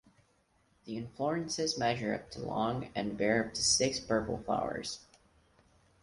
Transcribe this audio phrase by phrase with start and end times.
[0.85, 5.01] The inflorescences measure up to long and bear up to six purple flowers.